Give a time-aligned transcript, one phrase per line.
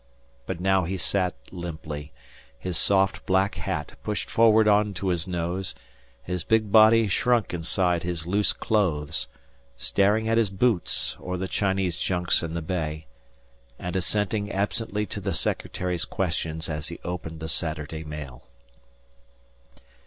[0.47, 2.11] But now he sat limply,
[2.57, 5.75] his soft black hat pushed forward on to his nose,
[6.23, 9.27] his big body shrunk inside his loose clothes,
[9.77, 13.05] staring at his boots or the Chinese junks in the bay,
[13.77, 18.47] and assenting absently to the secretary's questions as he opened the Saturday mail.